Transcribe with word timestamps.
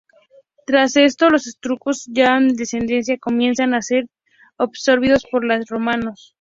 Tras 0.65 0.95
esto, 0.95 1.29
los 1.29 1.45
etruscos, 1.47 2.07
ya 2.11 2.35
en 2.37 2.55
decadencia, 2.55 3.19
comienzan 3.19 3.75
a 3.75 3.83
ser 3.83 4.05
absorbidos 4.57 5.27
por 5.31 5.45
los 5.45 5.63
romanos. 5.67 6.29